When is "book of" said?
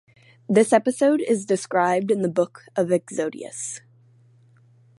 2.27-2.91